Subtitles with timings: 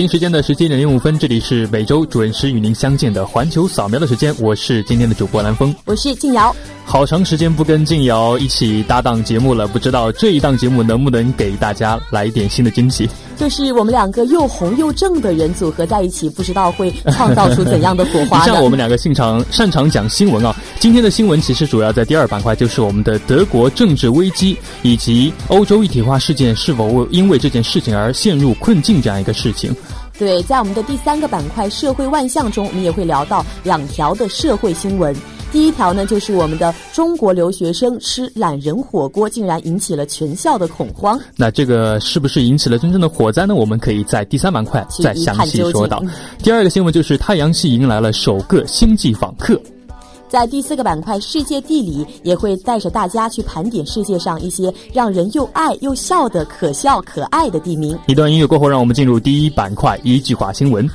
[0.00, 6.56] 北京时间的十七点零五分，这里是每周准时与您相见的环球扫描的时间，我是今天的主播蓝峰，我是静瑶。
[6.90, 13.08] 好长时间不跟静瑶一起搭档节目了，不知道这一档节目能不能给大家来一点新的惊喜。
[13.36, 18.44] 就是我们两个又红又正的人组合在一起，不知道会创造出怎样的火花。
[18.44, 29.72] 像我们两个擅长擅长讲新闻啊，今天的新闻其实主要在第二板块，就是我们的德国政治危机以及欧洲一体化事件是否因为这件事情而陷入困境这样一个事情。
[30.18, 35.14] 对，在我们的第三个板块“社会万象”中，我们也会聊到两条的社会新闻。
[35.52, 41.18] 第一条呢，就是我们的中国留学生吃懒人火锅，竟然引起了全校的恐慌。
[41.36, 43.54] 那这个是不是引起了真正的火灾呢？
[43.54, 46.00] 我们可以在第三板块再详细说到。
[46.38, 49.60] 第二个新闻就是太阳系迎来了首个星际访客。
[50.28, 57.98] 在第四个板块“世界地理”，也会带着大家去盘点世界上一些让人又爱又笑的可笑可爱的地名。
[58.06, 60.88] 一段音乐过后，让我们进入第一板块——一句话新闻。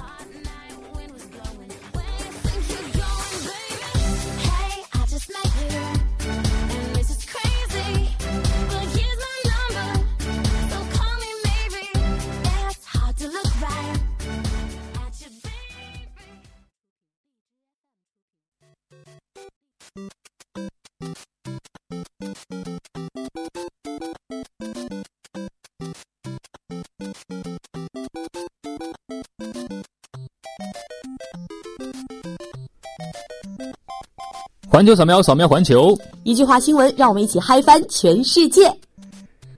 [34.75, 35.97] 环球扫描，扫描环球。
[36.23, 38.69] 一句话新闻，让我们一起嗨翻全世界。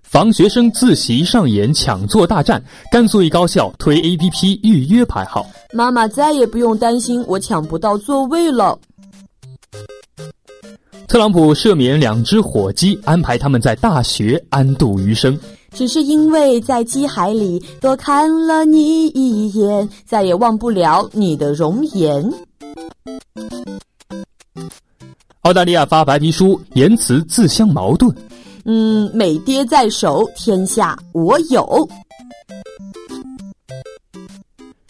[0.04, 5.44] 防学生自习上演抢座大战，甘肃一高校推 APP 预约排号。
[5.74, 8.78] 妈妈再也不用担心我抢不到座位了。
[11.08, 15.36] 特朗普赦免两只火鸡，安排他们在大学安度余生。
[15.72, 22.32] 只是因为在鸡海里多看了你一眼，再也忘不了你的容颜。
[25.48, 28.14] 澳大利亚发白皮书，言辞自相矛盾。
[28.66, 31.88] 嗯，美爹在手，天下我有。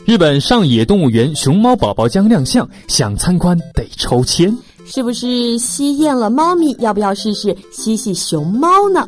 [0.04, 4.52] 日本上野动物园熊猫宝宝将亮相，想参观得抽签。
[4.88, 6.76] 是不是吸厌了猫咪？
[6.80, 9.08] 要不要试试吸吸熊猫呢？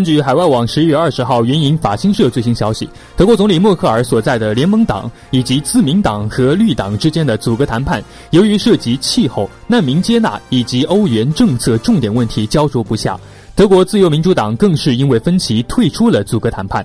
[0.00, 2.88] 根据海外网十一月二十号援引法新社最新消息，
[3.18, 13.20] 德国总理默克尔所在的联盟党以及自民党和绿党之间的阻隔谈判，由于涉及气候、难民接纳以及欧元政策重点问题焦灼不下，
[13.54, 16.82] 德国自由民主党更是因为分歧退出了阻隔谈判。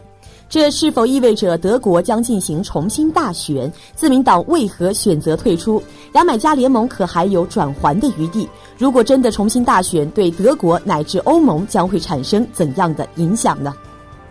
[0.48, 3.72] 这是否意味着德国将进行重新大选？
[3.96, 5.82] 自民党为何选择退出？
[6.14, 8.48] 牙买加联盟可还有转圜的余地？
[8.78, 13.74] 如果真的重新大选，对德国乃至欧盟将会产生怎样的影响呢？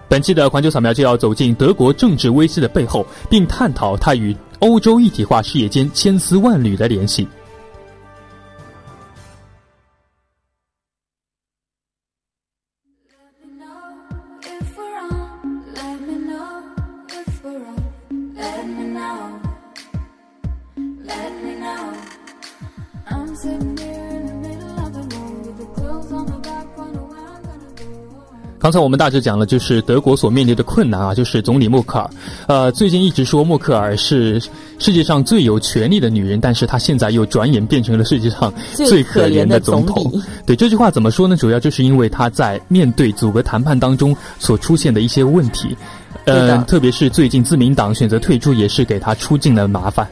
[0.09, 7.27] 本期的环球扫描就要走进德国政治危机的背后，并探讨它与欧洲一体化事业间千丝万缕的联系。
[28.65, 32.11] 刚才我们大致讲了，就是德国所面临的困难啊，就是总理默克尔。
[32.47, 34.41] 呃，最近一直说默克尔是
[34.79, 40.11] 世界上最有权力的女人，但是她现在又转眼变成了世界上最可怜的总统。
[40.47, 41.37] 对这句话怎么说呢？
[41.37, 45.77] 主要就是因为她在面对组阁谈判当中所出现的一些问题，
[46.25, 50.09] 呃，特别是最近自民党选择退出，也是给她出尽了麻烦。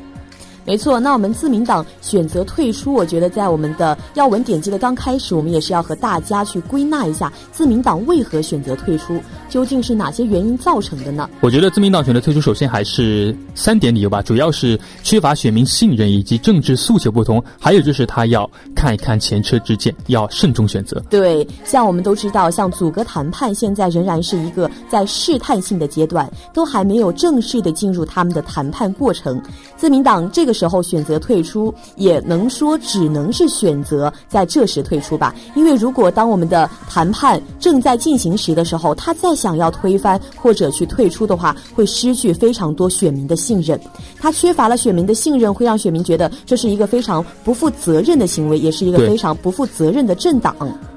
[0.64, 11.28] 没错，那我们自民党选择退出，我觉得在我们的要闻点击的刚开始，我们也是要和大家去归纳一下自民党为何选择退出，究竟是哪些原因造成的呢？
[11.40, 18.48] 我觉得自民党选择退出，首先还是三点理由吧，主要是缺乏选民信任以及政治诉求不同，还有就是他要
[18.82, 21.00] 看一看前车之鉴，要慎重选择。
[21.08, 29.40] 对，像我们都知道，像阻隔谈判现在仍然是一个在试探性的阶段，都还没有正式的进入他们的谈判过程。
[29.76, 30.52] 自民党这个。
[30.52, 35.34] 时候选择退出，也能说只能是选择在这时退出吧。
[35.56, 43.80] 因为如果当我们的谈判正在进行时的时候，他再想要推翻或者去退出的话，会失去非常多选民的信任。
[44.20, 50.56] 他缺乏了选民的信任，会让选民觉得这是一个非常不负责任的行为，也是一个非常不负责任的政党。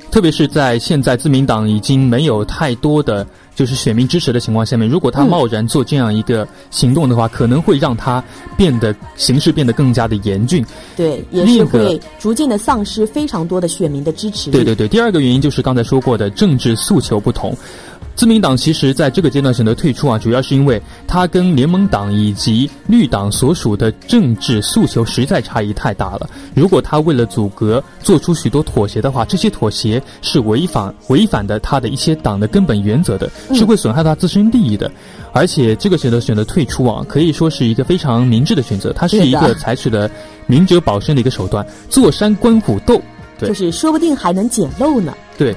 [0.09, 3.27] 特别是在现在自民党已经没有太多的。
[3.55, 8.21] 就是选民支持的情况下面，如果他贸然做这样一个行动的话，可能会让他
[8.57, 10.61] 变得形势变得更加的严峻。
[10.97, 14.51] 对，也是会逐渐的丧失非常多的选民的支持。
[14.51, 17.57] 对对对，第二个原因就是刚才说过的政治诉求不同。
[18.15, 26.29] 自民党其实在这个阶段选择退出啊，主要是因为它跟联盟党以及绿党所属的政治诉求实在差异太大了。
[26.53, 34.89] 如果他为了阻隔做出许多妥协的话，这些妥协是违反违反的他的一些党的根本原则的，是会损害他自身利益的。
[35.33, 38.93] 而且这个选择选择退出啊，可以说是一个非常明智的选择。
[38.93, 40.09] 它是一个采取了
[40.47, 43.01] 明哲保身的一个手段，坐山观虎斗，
[43.37, 45.13] 对，就是说不定还能捡漏呢。
[45.37, 45.53] 对。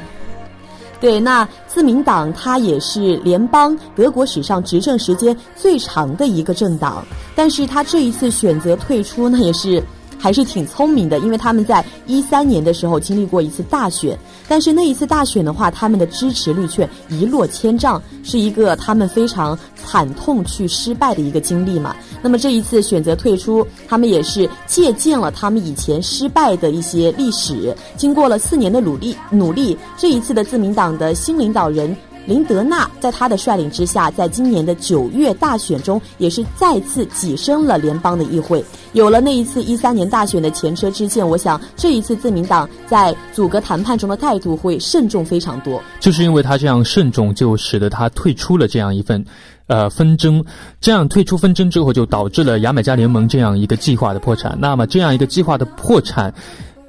[1.01, 7.05] 对，那自民党它也是联邦德国史上执政时间最长的一个政党，
[7.35, 9.83] 但是他这一次选择退出，那也是。
[10.19, 14.19] 还是挺聪明的，因为他们在一三年的时候经历过一次大选，
[14.49, 21.95] 但是那一次大选的话，他们的支持率却一落千丈，是一个他们非常惨痛去失败的一个经历嘛。
[22.21, 31.97] 那么这一次选择退出，他们也是借鉴了他们以前失败的一些历史，经过了四年的努力，努力这一次的自民党的新领导人。
[32.29, 38.63] 林德纳在他的率领之下，在今年的九月大选中，也是再次跻身了联邦的议会。
[38.93, 45.83] 有了那一次一三年大选的前车之鉴，我想这一次自民党在阻隔谈判中的态度会慎重非常多。
[46.01, 49.25] 就是因为他这样慎重，就使得他退出了这样一份，
[49.67, 50.45] 呃纷争。
[50.83, 54.55] 这样退出纷争之后，就导致了牙买加联盟这样一个计划的破产。
[54.61, 56.35] 那么这样一个计划的破产，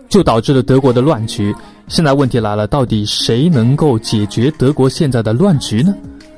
[0.09, 1.55] 就导致了德国的乱局。
[1.89, 5.93] 现在问题来了，到底谁能够解决德国现在的乱局呢？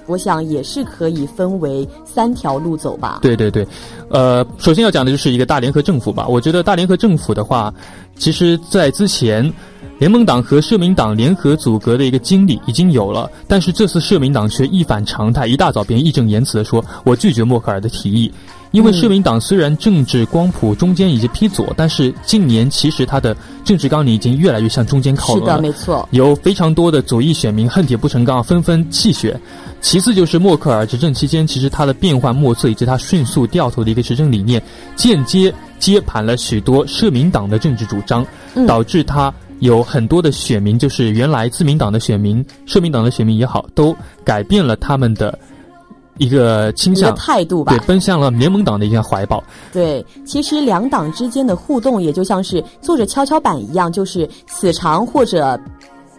[0.07, 3.19] 我想也是可以分为三条路走吧。
[3.21, 3.67] 对对对，
[4.09, 6.27] 呃，首先要讲的就是一个大联合政府吧。
[6.27, 7.73] 我觉得大联合政府的话，
[8.15, 9.53] 其实在之前，
[9.99, 18.31] 联盟党和社民党联合组阁的一个经历已经有了，但是这次社民党却一反常态，一大早便义正言辞的说：“我拒绝默克尔的提议。”
[18.71, 23.35] 因为社民党虽然政治光谱中间已经偏左，但是近年其实它的
[23.65, 25.55] 政治纲领已经越来越向中间靠拢了。
[25.55, 26.07] 是的，没错。
[26.11, 29.39] 有非常多的左翼选民恨铁不成钢，纷纷弃选。
[29.81, 34.61] 其次就是默克尔执政期间，其实他的变幻莫测以及他迅速掉头的一个执政理念，
[34.95, 38.25] 间接接盘了许多社民党的政治主张，
[38.67, 45.37] 导致他有很多的选民，就是原来自民党的选民、社民党的选民也好，都改变了他们的。
[46.21, 49.43] 一个倾向态度吧，对，奔向了联盟党的一个怀抱。
[49.73, 55.59] 对，其实两党之间的互动也就像是坐着跷跷板一样，就是此长或者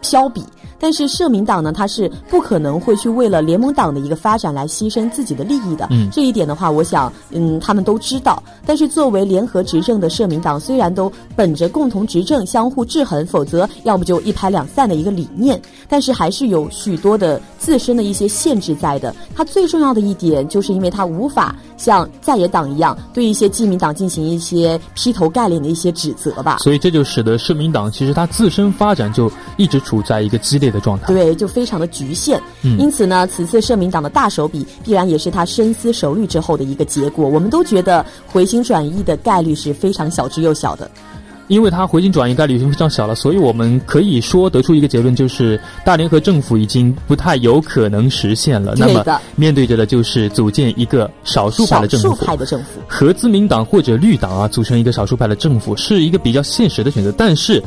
[0.02, 0.44] 飘比。
[0.78, 5.86] 但是社民党呢，它是不可能会去为了联盟党的一个发展来牺牲自己的利益的。
[5.92, 8.42] 嗯，这一点的话，我想，嗯，他们都知道。
[8.66, 19.14] 但是作为联合执政的社民党，虽然都本着共同执政、相互制衡，否则要不就一拍两散的一个理念，但是还是有许多的自身的一些限制在的。
[19.36, 26.56] 它最重要的一点，就是因为它无法像在野党一样对一些基民党进行一些劈头盖脸的一些指责吧。
[26.58, 30.72] 所以这就使得社民党其实它自身发展就一直处在一个激烈。
[30.72, 32.40] 的状态对，就非常的局限。
[32.62, 37.28] 因此呢，此次社民党的大手笔，必然也是他深思熟虑之后的一个结果。
[37.28, 40.90] 我们都觉得回心转意的概率是非常小之又小的。
[41.48, 48.74] 因为他回心转意概率已经非常小了，所以我们可以说得出一个结论，就是大联合政府已经不太有可能实现了。
[48.76, 49.04] 那么
[49.36, 57.12] 面对着的就是组建一个少数派的政府，少数派的政府和自民党或者绿党啊组成一个少数派的政府，是一个比较现实的选择。
[57.12, 57.62] 但是。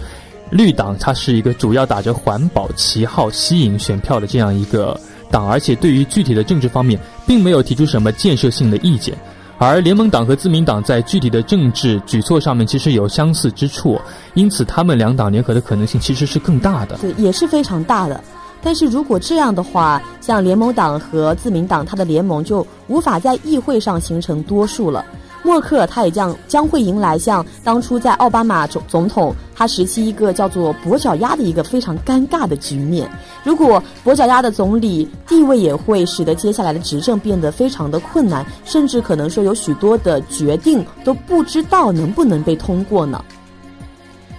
[0.52, 4.98] 绿党它是一个主要打着环保旗号吸引选票的这样一个
[5.32, 9.18] 党，而且对于具体的政治方面，并没有提出什么建设性的意见。
[9.58, 14.00] 而联盟党和自民党在具体的政治举措上面其实有相似之处，
[14.34, 16.98] 因此他们两党联合的可能性其实是更大的。
[16.98, 18.22] 对，也是非常大的。
[18.62, 25.06] 但是如果这样的话，像联盟党和自民党，它的联盟就无法在议会上形成多数了。
[25.46, 33.08] 默克尔他也将将会迎来像当初在奥巴马总总统他时期一个叫做跛脚鸭的一个非常尴尬的局面。
[33.44, 43.24] 如果跛脚鸭的总理地位也会使得接下来的执政变得非常的困难，甚至可能说有许多的决定都不知道能不能被通过呢？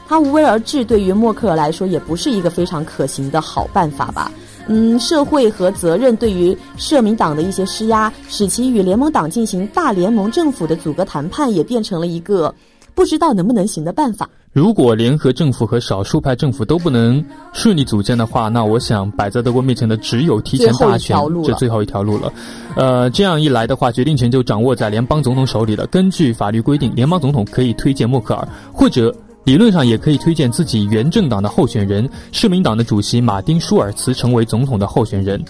[0.09, 4.31] 他无为而治，对于默克尔来说也不是一个非常可行的好办法吧。
[4.69, 12.53] 嗯，社会和责任对于社民党的一些施压，使其与联盟党进行大联盟政府的阻隔谈判，也变成了一个
[12.95, 14.29] 不知道能不能行的办法。
[14.53, 22.33] 如果联合政府和少数派政府都不能顺利组建的话，那我想摆在德国面前的只有提前大选这最后一条路了。
[22.75, 25.87] 呃，这样一来的话，决定权就掌握在联邦总统手里了。
[25.89, 29.15] 根据法律规定，联邦总统可以推荐默克尔或者。
[29.47, 35.41] 理论上也可以推荐自己原政党的候选人，市民党的主席马丁·舒尔茨成为总统的候选人，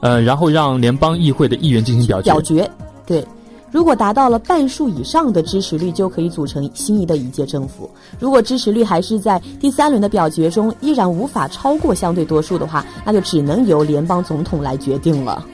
[0.00, 2.30] 呃，然后让联邦议会的议员进行表决。
[2.30, 2.70] 表决，
[3.04, 3.22] 对，
[3.70, 7.90] 如果达到了半数以上的支持率，就可以组成新一的一届政府。
[8.18, 15.46] 如果支持率还是在第三轮的表决中依然无法超过相对多数的话，那就只能由联邦总统来决定了。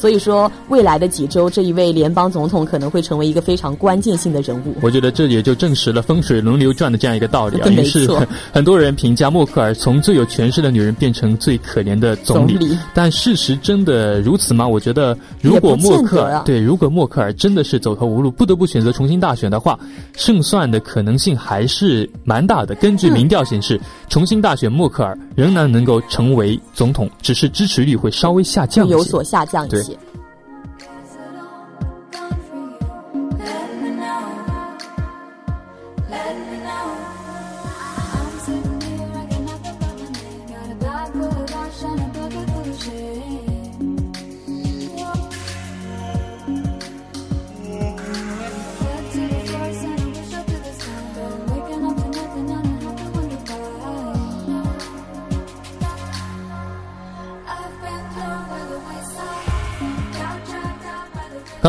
[0.00, 4.74] 所以说，未来的几周，这一位联邦总统可能会成为一个非常关键性的人物。
[4.80, 7.68] 我觉得这也就证实了风水轮流转的这样一个道理啊。
[7.68, 8.08] 于是，
[8.50, 12.78] 很多人评价默克尔从最有权势的女人变成最可怜的总理。
[12.94, 14.66] 但事实真的如此吗？
[14.66, 19.78] 我觉得，如果默克尔对，如果默克尔真的是走投无路，不得不选择重新大选的话，
[20.16, 22.74] 胜算的可能性还是蛮大的。
[22.76, 23.78] 根据民调显示，
[24.08, 29.89] 重新大选默克尔仍然能够成为总统，只是支持率会稍微下降，有所下降一些。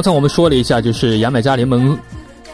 [0.02, 1.96] 刚才我们说了一下，就是牙买加联盟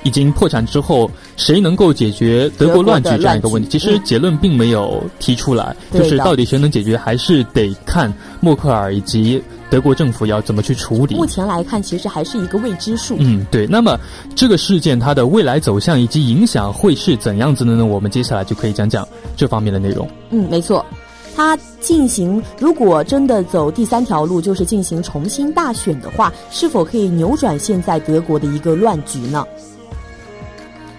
[0.04, 3.70] 已经破产之后，谁能够解决德国乱局这样一个问题？
[3.70, 11.16] 其实结论并没有提出来，就是到底谁能解决，还是得看默克尔以及德国政府要怎么去处理。
[11.16, 13.16] 目前来看，其实还是一个未知数。
[13.18, 13.66] 嗯，对。
[13.66, 13.98] 那么
[14.36, 17.86] 这个事件它的未来走向以及影响会是怎样子的呢？
[17.86, 20.06] 我们接下来就可以讲讲这方面的内容。
[20.32, 20.86] 嗯，没错。
[21.38, 29.46] 他进行，如果真的走第三条路，就是进行重新大选的话，是否可以扭转现在德国的一个乱局呢？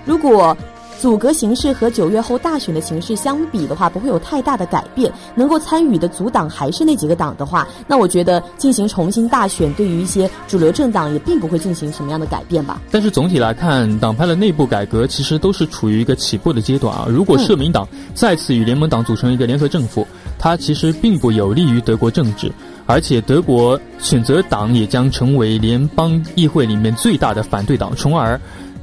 [0.04, 0.56] 如果。
[1.00, 5.12] 阻隔形式和九月后大选的形式相比的话，不会有太大的改变。
[5.36, 12.82] 能够参与的阻党还是那几个党的话，那我觉得进行重新大选，对于一些主流政党也并不会进行什么样的改变吧。
[12.90, 17.06] 但是总体来看，党派的内部改革其实都是处于一个起步的阶段啊。
[17.08, 20.04] 如果社民党再次与联盟党组成一个联合政府，
[20.38, 22.52] 它其实并不有利于德国政治，
[22.86, 28.40] 而且德国选择党也将成为联邦议会里面最大的反对党，从而。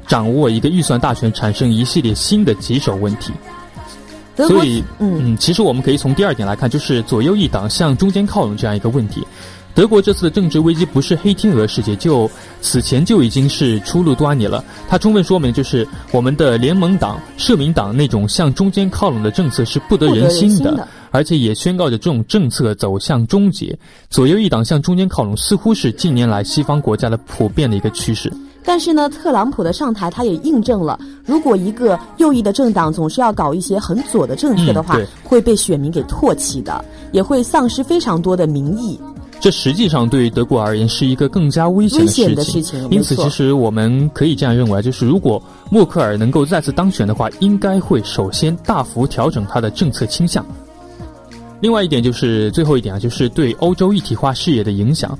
[0.07, 3.33] 掌握一个预算大权，产生一系列新的棘手问题。
[4.35, 9.25] 所以，嗯，其实我们可以从第二点来看，就是左右一党向中间靠拢这样一个问题。
[9.75, 14.63] 德国这次的政治危机不是黑天鹅事件，就此前就已经是初露端倪了。
[14.87, 23.77] 它充分说明，就是我们的联盟党、社民党那种向中间靠拢的政策是不得人心的，而且也宣告着这种政策走向终结。
[24.09, 28.31] 左右一党向中间靠拢，似乎是近年来西方国家的普遍的一个趋势。
[28.63, 38.97] 但是呢，特朗普的上台，他也印证了，如果一个右翼的政党总是要搞一些很左的政策的话，会被选民给唾弃的，也会丧失非常多的民意。
[39.39, 42.89] 这实际上对于德国而言是一个更加危险的事情。
[42.89, 50.43] 因此，其实我们可以这样认为，就是如果默克尔能够再次当选的话，应该会首先大幅调整他的政策倾向。
[51.61, 55.17] 另外一点就是最后一点啊，就是对欧洲一体化事业的影响。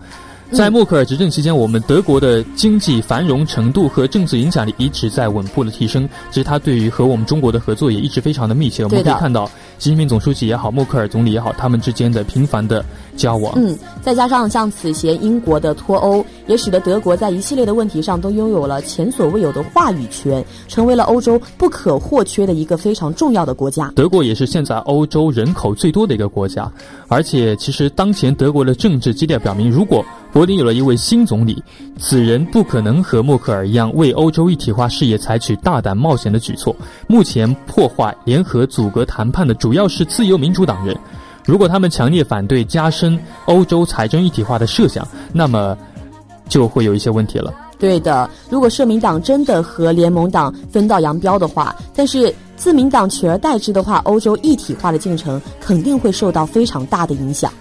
[0.52, 6.08] 在默克尔执政期间，我们德国的经济繁荣程度和政治影响力一直在稳步的提升。
[6.30, 8.84] 其实他对于和我们中国的合作也一直非常的密切。
[8.84, 9.48] 我们可以看到，
[9.80, 13.54] 习近平总书记也好，默克尔总理也好，他们之间的频繁的交往。
[13.56, 23.92] 嗯，再加上像此前英国的脱欧，也使得德国在一系列的问题上都拥有了前所未有的话语权，成为了欧洲不可或缺的一个非常重要的国家。
[23.96, 26.72] 德国也是现在欧洲人口最多的一个国家，
[27.08, 31.64] 而且其实当前德国的政治基调表明，如果柏林有了一位新总理，
[31.98, 36.76] 此人不可能和默克尔一样为欧洲一体化事业采取大胆冒险的举措。
[37.08, 40.98] 目前破坏联合阻隔谈判的主要是自由民主党人，
[41.46, 45.78] 如果他们强烈反对加深欧洲财政一体化的设想，那么
[46.50, 47.54] 就会有一些问题了。
[47.78, 57.52] 对的，如果社民党真的和联盟党分道扬镳的话，但是自民党取而代之的话，欧洲一体化的进程肯定会受到非常大的影响。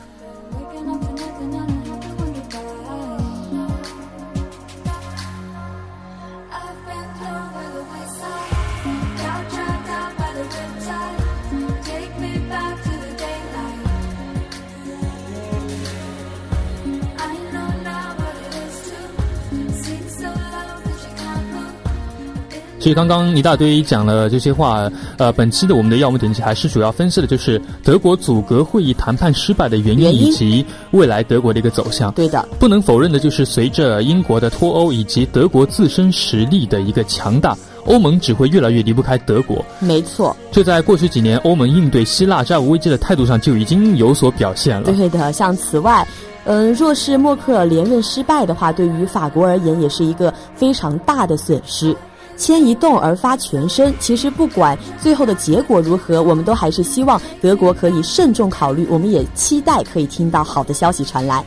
[22.84, 32.12] 其实刚刚一大堆讲了这些话，呃，本期的我们的要闻点击还是主要分析的就是德国阻隔会议谈判失败的原因以及未来德国的一个走向。
[32.12, 39.64] 对的，不能否认的就是随着英国的脱欧以及德国自身实力的一个强大，欧盟只会越来越离不开德国。
[39.78, 44.92] 没错，这在过去几年欧盟应对希腊债务危机的态度上就已经有所表现了。
[44.92, 46.06] 对的，像此外，
[46.44, 51.96] 嗯，若是默克尔连任失败的话，对于法国而言也是一个非常大的损失。
[52.36, 53.94] 牵一动而发全身。
[53.98, 58.86] 其实不管最后的结果如何，我们都还是希望德国可以慎重考虑。
[58.90, 61.44] 我们也期待可以听到好的消息传来。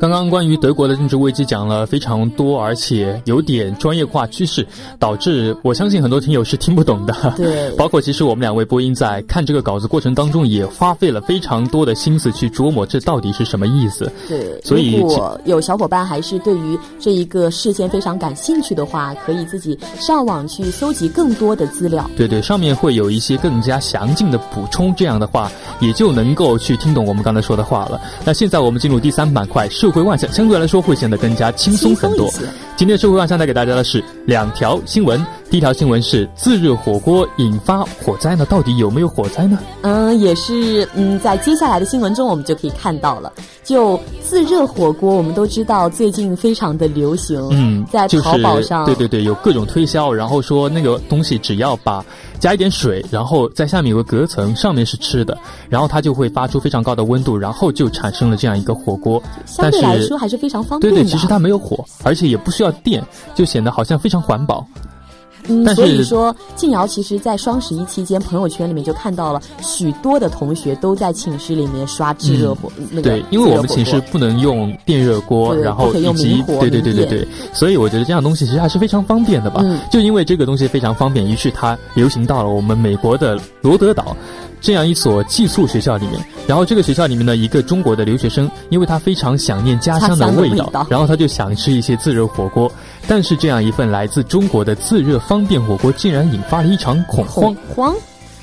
[0.00, 4.66] 刚刚关于德国的政治危机讲了非常多，而且有点专业化趋势，
[4.98, 7.34] 导致我相信很多听友是听不懂的。
[7.36, 14.10] 对， 包括其实我们两位播音在看这个稿子过程当中，也花费了非常多的心思去琢磨这到底是什么意思。
[14.26, 22.10] 对，所以如果有小伙伴还是对于这一个事件非常感兴趣的话，可以自己上网去搜集更多的资料。
[22.16, 28.00] 对对，上面会有一些更加详尽的补充，这样的话也就能够去听懂我们刚才说的话了。
[28.24, 32.30] 那现在我们进入第三板块，社会万象，相对来说会显得更加轻松很多。
[32.76, 35.20] 今天社会万象带给大家的是两条新闻。
[35.50, 38.46] 第一条新闻是自热火锅引发火灾呢？
[38.46, 39.58] 到底有没有火灾呢？
[39.82, 43.32] 嗯，也是嗯，在接下来的新闻中我们就可以看到了。
[43.64, 47.44] 就自热火锅，我们都知道最近非常的流行。
[47.50, 52.04] 嗯，在淘宝上，对对对，有各种推销，然后说那个东西只要把
[52.38, 55.36] 加一点水，然后在下面有个隔层，上面是吃的，
[55.68, 59.20] 然后它就会发出非常高的温度，然后就产生了这样一个火锅。
[59.46, 61.00] 相对来说还是非常方便的。
[61.00, 64.64] 对对，其实它没有火，而且也不需要电，就显得好像非常环保。
[65.48, 73.02] 嗯，所以说静瑶其实，在双十一期间，朋友圈里面就看到了许多的同学都在寝室里面刷炙热火那个。
[73.02, 79.62] 对，因为我们寝室不能用电热锅，然后以及对对对对对，所以我觉得这样东西其实还是非常方便的吧。
[79.90, 84.16] 就因为这个东西非常方便，于是它流行到了我们美国的罗德岛。
[84.60, 92.70] 这样一所寄宿学校里面，然后这个学校里面的一个中国的留学生，因为他非常想念家乡的味道，然后他就想吃一些自热火锅，
[93.08, 97.56] 但是这样一份来自中国的自热方便火锅，竟然引发了一场恐慌。
[97.74, 97.94] 慌，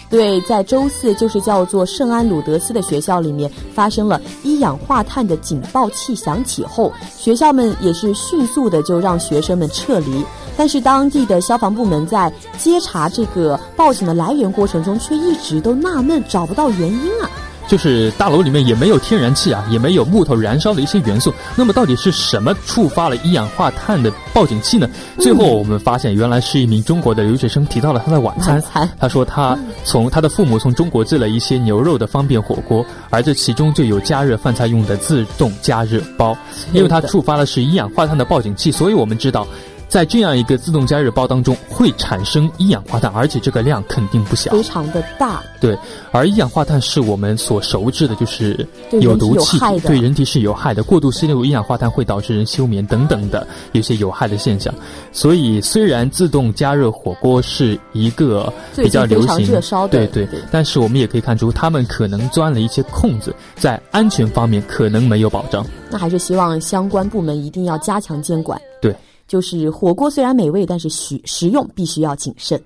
[0.10, 10.24] 对，在周四就是叫做圣安鲁德斯的学校里面发生了一氧化碳的警报器响起后，学校们也是迅速的就让学生们撤离。
[10.56, 17.30] 但是当地的消防部门在接查这个报警的来源过程中，却一直都纳闷找不到原因啊。
[17.68, 21.34] 就是大楼里面也没有天然气啊，也没有木头燃烧的一些元素。
[21.56, 24.90] 那么到底是什么触发了一氧化碳的报警器呢？
[25.20, 28.64] 最后我们发现，原来是一名中国的留学生提到了他的晚餐。
[29.00, 36.38] 他说他从他的父母从中国寄了一些牛肉的方便火锅，而这其中就有加热饭菜用的自动加热包。
[36.72, 39.46] 因为它触发的是一氧化碳的报警器，所以我们知道。
[39.88, 45.42] 在这样一个自动加热包当中会产生一氧化碳，而且这个量肯定不小，非常的大。
[45.60, 45.78] 对，
[46.12, 48.68] 而一氧化碳是我们所熟知的，就是
[49.02, 50.84] 有毒气体，对人体是有害的。
[50.84, 54.74] 过度吸入一氧化碳会导致人休眠等等的有些有害的现象。
[55.12, 65.66] 所以，虽然自动加热火锅是一个比较流行、热烧的，对对，但是我们也可以看出，他们可能钻了一些空子，在安全方面可能没有保障。
[65.90, 68.62] 那还是希望相关部门一定要加强监管。
[68.82, 68.94] 对。
[69.28, 72.62] 就是火锅虽然美味，但是食食用必须要谨慎。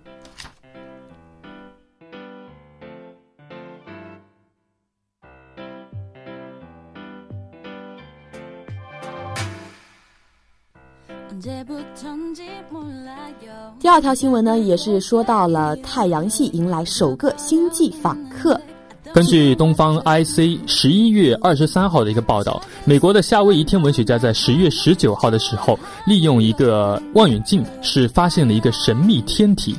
[13.79, 18.59] 第二条新闻呢，也是说到了太阳系迎来首个星际访客。
[19.13, 29.75] 根据东方 IC 十一月二十三号的一个报道，美国的夏威夷天文学家在十月十九号的时候，利用一个望远镜是发现了一个神秘天体。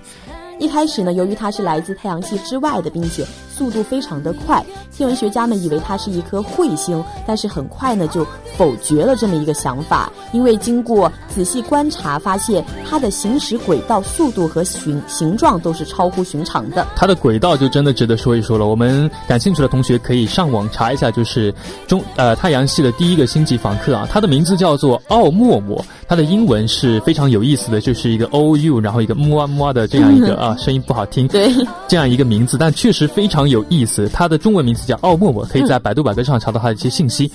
[0.59, 3.25] 一开始呢，由于它是来自太阳系之外的，并且
[3.63, 16.85] 速度非常的快，天文学家们以为它是一颗彗星，但是很快呢就否决了这么一个想法，因为经过仔细观察，发现它的行驶轨道、速度和形形状都是超乎寻常的。
[16.97, 18.67] 它的轨道就真的值得说一说了。
[18.67, 21.55] 我们感兴趣的同学可以上网查一下，就是
[21.87, 30.57] 中呃太阳系的第一个星际访客啊，它的名字叫做奥默默，它的英文是非常有意思的，就是一个 O U，然后一个么啊么的这样一个啊。
[30.59, 31.53] 声音不好听，对，
[31.87, 34.09] 这样一个名字，但确实非常有意思。
[34.13, 37.31] 它的中文名字叫奥陌陌，可以在百度百科上查到它的一些信息。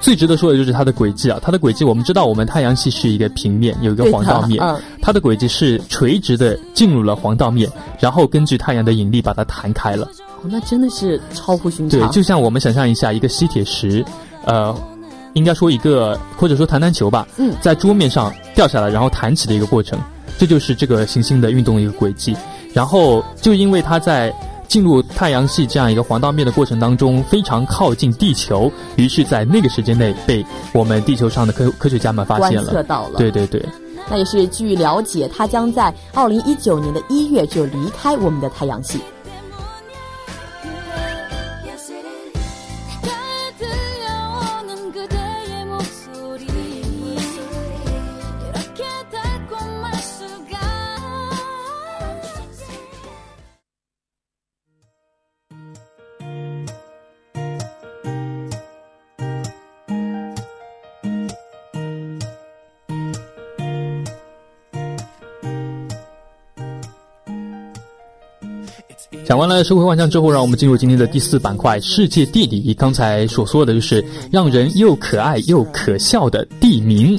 [0.00, 4.58] 最值得说的就是它的轨迹啊，它的轨迹我们知道，我们太阳系是一个平面，有一个黄道面，
[5.02, 10.08] 它的轨迹是垂直的进入了黄道面，然后根据太阳的引力把它弹开了。
[10.42, 12.00] 哦，那真的是超乎寻常。
[12.00, 14.02] 对，就像我们想象一下，一个吸铁石，
[14.46, 14.74] 呃，
[15.34, 20.00] 应该说一个或者说弹弹球吧，嗯，在桌面上掉下来，然后弹起的一个过程。
[20.38, 22.34] 这就是这个行星的运动一个轨迹，
[22.72, 24.34] 然后就因为它在
[24.70, 33.18] 进入太阳系这样一个黄道面的过程当中非常靠近地球，于是在那个时间内被我们地球上的科科学家们发现了，观测到了。
[33.18, 33.60] 对对对，
[34.08, 39.00] 那也是据了解，它将在二零一九年的一月就离开我们的太阳系。
[69.30, 72.74] 讲完了社会万象之后，让我们进入今天的第四板块——世界地理。
[72.74, 77.16] 刚才所说的就是让人又可爱又可笑的地名。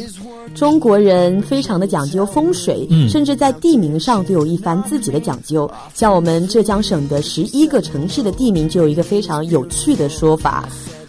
[0.54, 5.72] 中国人非常的讲究风水，嗯，甚至在地名上都有一番自己的讲究。
[5.94, 10.68] 像我们浙江省的十一个城市的地名，就有一个非常有趣的说法。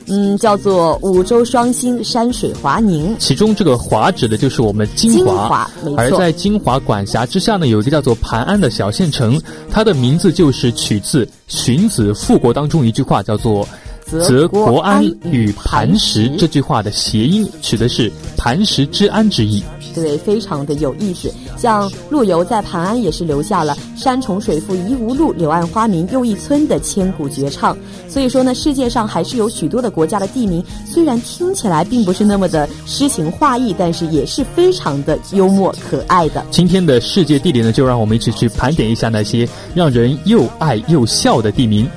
[0.08, 3.14] 嗯，叫做五洲双星，山水华宁。
[3.18, 13.66] 其中这个华指的就是我们金华，而在金华管辖之下呢，有一个叫做磐安的小县城，它的名字就是取自《荀子·复国》当中一句话，叫做
[14.22, 16.28] “则国安与磐石”。
[16.38, 19.62] 这句话的谐音取的是“磐石之安”之意。
[19.94, 21.32] 对，非常的有意思。
[21.56, 27.76] 像陆游在盘安也是留下了“山重水复疑无路，柳暗花明又一村”的千古绝唱。
[28.08, 36.44] 所以说呢，世界上还是有许多的国家的地名，虽然听起来并不是那么的诗情画意，但是也是非常的幽默可爱的。
[36.50, 41.88] 今天的世界地理呢，就让我们一起去盘点一下那些让人又爱又笑的地名。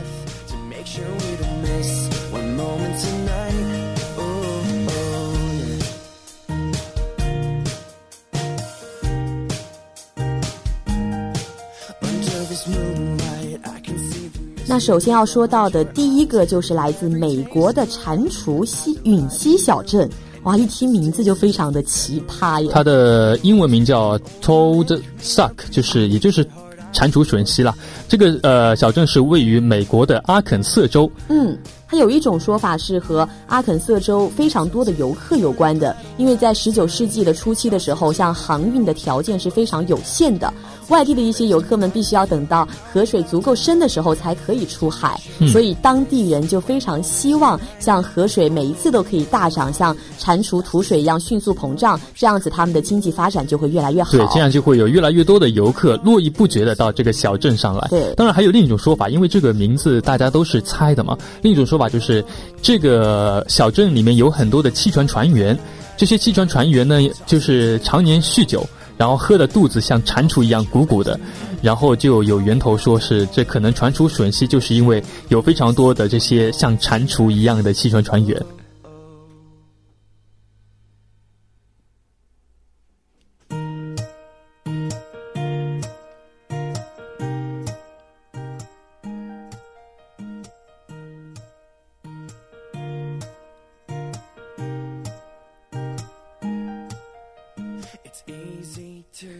[14.85, 20.07] 首先要说到的第一个就是来自美国的蟾蜍溪允溪小镇，
[20.43, 22.69] 哇，一听名字就非常的奇葩耶。
[22.71, 26.45] 它的英文名叫 Toad Suck，就是也就是
[26.93, 27.73] 蟾蜍吮吸了。
[28.07, 31.11] 这个呃小镇是位于美国的阿肯色州。
[31.29, 31.57] 嗯。
[31.87, 40.51] 它有一种说法是和阿肯色州非常多的游客有关的，因为在十九世纪的初期的时候，像航运的条件是非常有限的，
[40.89, 45.21] 外地的一些游客们必须要等到河水足够深的时候才可以出海，
[45.51, 54.11] 所以当地人就非常希望像河水每一次都可以大涨，像蟾蜍吐水一样迅速膨胀，这样子他们的经济发展就会越来越好。
[54.11, 57.87] 对，这样就会有越来越多的游客络绎不绝的到这个小镇上来。
[57.91, 61.75] 对，当然还有另一种说法，因为这个名字大家都是猜的嘛，另一种说。
[61.75, 62.23] 说法就是，
[62.61, 65.59] 这个小镇里面有很多的汽船船员，
[65.97, 68.65] 这些汽船船员呢，就是常年酗酒，
[68.97, 71.19] 然后喝的肚子像蟾蜍一样鼓鼓的，
[71.61, 78.41] 然后就有源头说是这可能传出吮吸，就是因为有非常多的这些像蟾蜍一样的气船船员。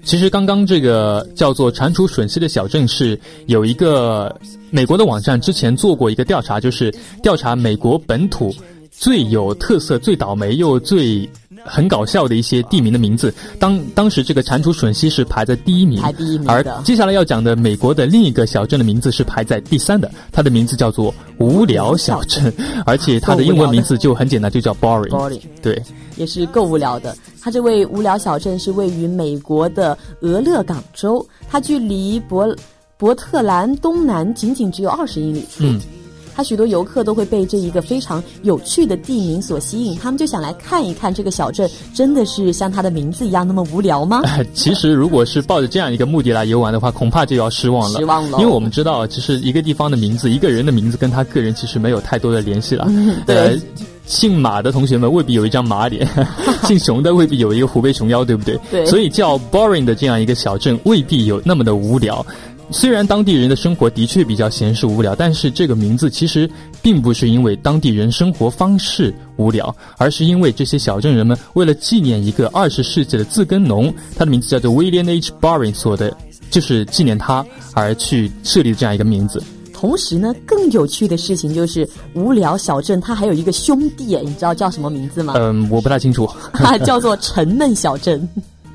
[0.05, 4.33] 其实刚刚这个叫做蟾蜍吮吸的小镇是有一个
[4.69, 8.53] 美国的网站之前做过一个调查，就是调查美国本土
[8.91, 11.27] 最有特色、最倒霉又最
[11.65, 13.33] 很搞笑的一些地名的名字。
[13.59, 22.53] 当当时这个蟾蜍吮吸是排在第一名，排第一名而接下来要讲的美国的另一个小镇的名字是排在第三的，它的名字叫做无聊小镇，
[22.85, 25.09] 而且它的英文名字就很简单，就叫 boring。
[25.09, 25.81] Boring 对。
[26.15, 27.13] 也是够无聊的。
[27.45, 32.55] 它这位无聊小镇是位于美国的俄勒冈州，它距离伯
[32.97, 35.57] 伯特兰东南仅仅只有二十英里处。
[35.59, 35.79] 嗯
[36.37, 44.21] 它许多游客都会被这一个非常有趣的地名所吸引，他们就想来看一看这个小镇真的是像它的名字一样那么无聊吗？
[44.53, 47.99] 其实，如果是抱着这样一个目的来游玩的话，恐怕就要失望了。
[47.99, 52.85] 失望了因为我们知道，其实一个地方的名字，一个人的名字跟他个人其实没有太多的联系了。
[52.89, 53.57] 嗯对呃，
[54.05, 56.07] 姓马的同学们未必有一张马脸，
[56.63, 58.59] 姓熊的未必有一个虎背熊腰，对不对？
[58.71, 62.25] 对所以叫 boring 的这样一个小镇，未必有那么的无聊。
[62.71, 66.49] 虽然当地人的生活的确比较闲适无聊，但是这个名字其实
[66.81, 75.31] 并不是因为当地人生活方式无聊，而是因为这些小镇人们为了纪念一个二十世纪的自耕农，他的名字叫做 William H.
[75.39, 76.15] Boring 所的，
[76.49, 79.41] 就是纪念他而去设立的这样一个名字。
[79.85, 85.35] 同时呢，更有趣的事情就是无聊小镇它还有一个兄弟，你知道叫什么名字吗？
[85.37, 86.27] 嗯，我不太清楚
[86.83, 88.27] 叫做沉闷小镇，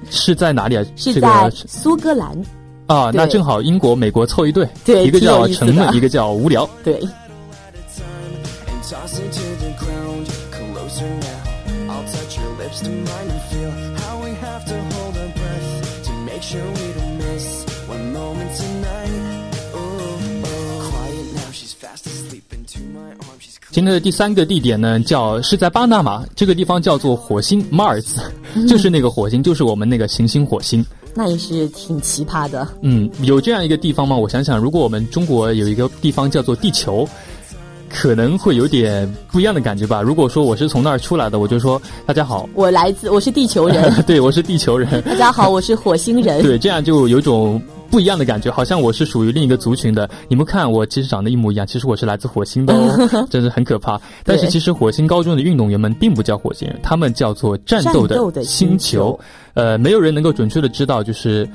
[0.09, 0.85] 是在哪里啊？
[0.94, 2.31] 是在苏格兰。
[2.87, 6.64] 啊，那正好英国、美国凑一对，对一个叫沉闷，一个叫无聊。
[6.85, 7.09] 对，and
[8.88, 10.29] toss it to the ground.
[10.53, 15.16] Closer now, I'll touch your lips to mine and feel how we have to hold
[15.16, 19.30] our breath to make sure we don't miss one moment tonight.
[23.72, 28.16] 今天的第三个地点呢，叫是在巴拿马，这个地方叫做火星 Mars，
[28.68, 30.85] 就是那个火星，就是我们那个行星火星。
[31.14, 32.66] 那也是挺奇葩的。
[32.83, 34.16] 嗯，有这样一个地方吗？
[34.16, 37.09] 我想想，如果我们中国有一个地方叫做地球，
[37.88, 40.02] 可能会有点不一样的感觉吧。
[40.02, 43.88] 如果说我是从那儿出来的，我就说大家好，我来自，我是地球人。
[44.04, 46.42] 对我是地球人，大家好，我是火星人。
[46.42, 50.09] 对，这样就有种不一样的感觉，好像我是属于另一个族群的。
[50.29, 54.00] 你们看，我其实长得一模一样，其实我是来自火星的哦， 真是很可怕。
[54.24, 59.18] 但是其实火星高中的运动员们并不叫火星人，他们叫做战斗的星星球
[59.55, 61.48] 呃，没有人能够准确的知道，就是。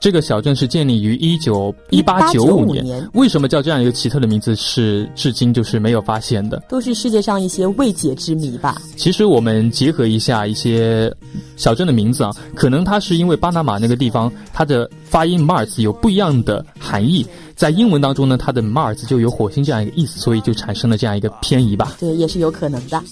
[0.00, 4.56] 这个小镇是建立于一九一八九1895五年为什么叫这样一个奇特的名字？
[4.56, 6.58] 是至今就是没有发现的。
[6.70, 8.80] 都是世界上一些未解之谜吧。
[8.96, 11.14] 其实我们结合一下一些
[11.54, 21.96] 小镇的名字啊，可能它是因为巴拿马那个地方它的发音 Mars 有不一样的含义，在英文当中呢，它的 Mars 就有火星这样一个意思，所以就产生了这样一个偏移吧。
[22.00, 23.02] 对，也是有可能的。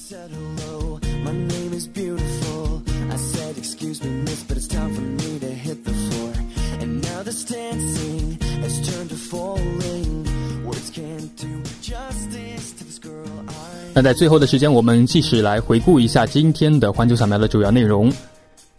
[13.98, 18.08] 那在最后的时间，我们继续来回顾一下今天的环球扫描的主要内容。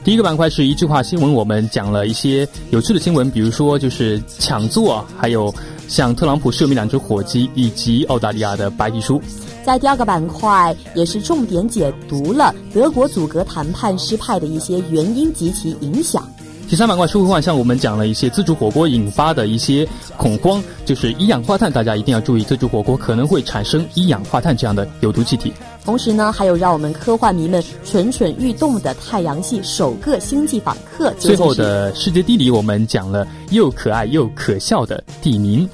[0.01, 5.53] 第一个板块是一句话新闻，我们讲了一些有趣的新闻，比如说就是抢座，还有
[5.89, 9.21] 向特朗普赦免两只火鸡，以及澳大利亚的白皮书。
[9.65, 16.25] 在第二个板块，也是重点解读了德国阻隔谈判失败的一些原因及其影响。
[16.69, 25.51] 第三板块社会幻象，我们讲了一些自助火锅引发的一些恐慌，就是一氧化碳，大家一定要注意，自助火锅可能会产生一氧化碳这样的有毒气体。
[25.83, 31.11] 同时呢，还有让我们科幻迷们蠢蠢欲动的太阳系首个星际访客。
[31.17, 35.67] 最后的世界地理，我们讲了又可爱又可笑的地名。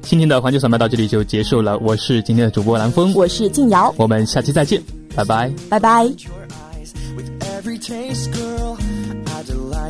[0.00, 4.82] 今天的环球扫描到这里就结束了，我是今天的主播蓝峰，我是静瑶，我们下期再见，
[5.14, 5.52] 拜拜。
[5.68, 6.10] 拜拜。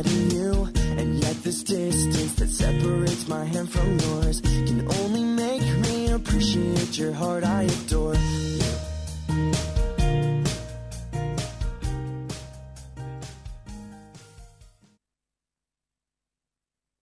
[0.07, 6.11] You, and yet this distance that separates my hand from yours can only make me
[6.11, 8.15] appreciate your heart I adore.